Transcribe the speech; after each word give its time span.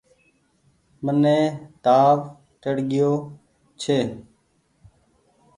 مني 1.03 1.37
تآو 1.83 2.11
چڙگيو 2.61 3.11
ڇي۔ 3.81 3.99